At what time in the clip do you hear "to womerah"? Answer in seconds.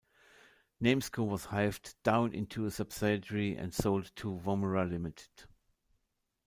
4.15-4.89